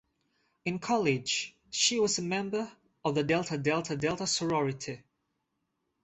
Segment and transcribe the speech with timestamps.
[0.65, 2.71] In college, she was a member
[3.05, 5.03] of the Delta Delta Delta sorority.